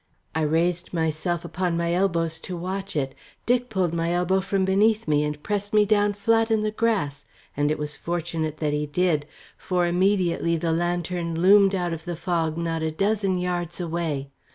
[0.33, 3.13] I raised myself upon my elbows to watch it.
[3.45, 7.27] Dick pulled my elbow from beneath me, and pressed me down flat in the grass;
[7.55, 9.27] and it was fortunate that he did,
[9.59, 14.31] for immediately the lantern loomed out of the fog not a dozen yards away.